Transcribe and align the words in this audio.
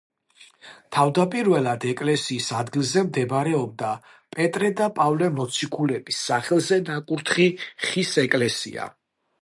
თავდაპირველად 0.95 1.83
ეკლესიის 1.89 2.47
ადგილზე 2.61 3.03
მდებარეობდა 3.09 3.91
პეტრე 4.37 4.73
და 4.81 4.89
პავლე 4.99 5.31
მოციქულების 5.39 6.25
სახელზე 6.31 6.81
ნაკურთხი 6.93 7.51
ხის 7.89 8.17
ეკლესია. 8.29 8.95